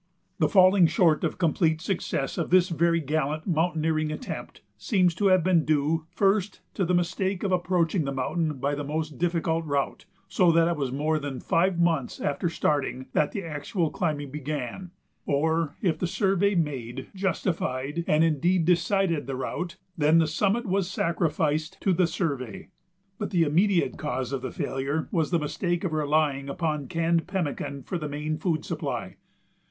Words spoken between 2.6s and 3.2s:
very